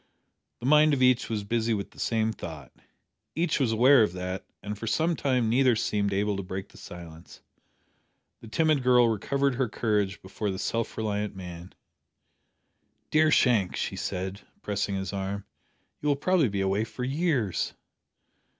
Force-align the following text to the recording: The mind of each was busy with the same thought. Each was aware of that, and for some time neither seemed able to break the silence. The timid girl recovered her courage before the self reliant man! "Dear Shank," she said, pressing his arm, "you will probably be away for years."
The 0.61 0.65
mind 0.65 0.95
of 0.95 1.03
each 1.03 1.29
was 1.29 1.43
busy 1.43 1.75
with 1.75 1.91
the 1.91 1.99
same 1.99 2.33
thought. 2.33 2.71
Each 3.35 3.59
was 3.59 3.71
aware 3.71 4.01
of 4.01 4.13
that, 4.13 4.47
and 4.63 4.75
for 4.75 4.87
some 4.87 5.15
time 5.15 5.47
neither 5.47 5.75
seemed 5.75 6.11
able 6.11 6.35
to 6.37 6.41
break 6.41 6.69
the 6.69 6.77
silence. 6.79 7.41
The 8.39 8.47
timid 8.47 8.81
girl 8.81 9.09
recovered 9.09 9.53
her 9.53 9.69
courage 9.69 10.19
before 10.23 10.49
the 10.49 10.57
self 10.57 10.97
reliant 10.97 11.35
man! 11.35 11.75
"Dear 13.11 13.29
Shank," 13.29 13.75
she 13.75 13.95
said, 13.95 14.41
pressing 14.63 14.95
his 14.95 15.13
arm, 15.13 15.45
"you 16.01 16.09
will 16.09 16.15
probably 16.15 16.49
be 16.49 16.61
away 16.61 16.83
for 16.83 17.03
years." 17.03 17.75